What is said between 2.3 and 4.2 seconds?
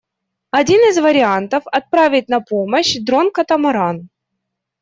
помощь дрон-катамаран.